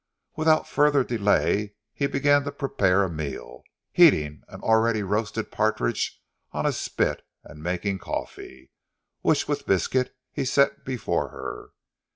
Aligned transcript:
Without 0.35 0.67
further 0.67 1.03
delay 1.03 1.75
he 1.93 2.07
began 2.07 2.43
to 2.45 2.51
prepare 2.51 3.03
a 3.03 3.07
meal, 3.07 3.61
heating 3.91 4.41
an 4.47 4.59
already 4.63 5.03
roasted 5.03 5.51
partridge 5.51 6.19
on 6.51 6.65
a 6.65 6.71
spit, 6.73 7.21
and 7.43 7.61
making 7.61 7.99
coffee, 7.99 8.71
which, 9.21 9.47
with 9.47 9.67
biscuit 9.67 10.15
he 10.31 10.43
set 10.43 10.83
before 10.83 11.29
her. 11.29 11.69